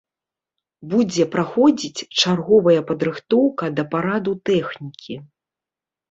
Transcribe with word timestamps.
Будзе 0.91 1.23
праходзіць 1.33 2.05
чарговая 2.23 2.81
падрыхтоўка 2.91 3.65
да 3.81 3.85
параду 3.91 4.33
тэхнікі. 4.51 5.19